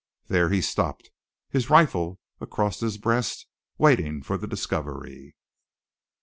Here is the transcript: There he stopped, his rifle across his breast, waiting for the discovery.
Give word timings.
There 0.29 0.49
he 0.49 0.61
stopped, 0.61 1.11
his 1.51 1.69
rifle 1.69 2.19
across 2.39 2.79
his 2.79 2.97
breast, 2.97 3.45
waiting 3.77 4.23
for 4.23 4.35
the 4.35 4.47
discovery. 4.47 5.35